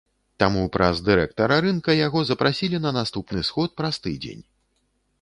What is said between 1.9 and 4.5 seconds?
яго запрасілі на наступны сход праз тыдзень.